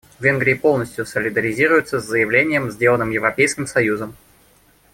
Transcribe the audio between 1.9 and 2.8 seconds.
с заявлением,